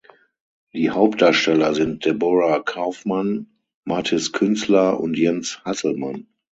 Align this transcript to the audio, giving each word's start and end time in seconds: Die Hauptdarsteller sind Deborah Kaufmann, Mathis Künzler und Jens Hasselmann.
Die 0.73 0.89
Hauptdarsteller 0.89 1.75
sind 1.75 2.05
Deborah 2.05 2.59
Kaufmann, 2.63 3.51
Mathis 3.83 4.31
Künzler 4.31 4.99
und 4.99 5.15
Jens 5.15 5.61
Hasselmann. 5.63 6.25